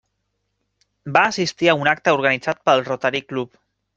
Va 1.17 1.23
assistir 1.33 1.69
a 1.69 1.77
un 1.83 1.91
acte 1.93 2.15
organitzat 2.19 2.65
pel 2.71 2.83
Rotary 2.89 3.25
Club. 3.33 3.63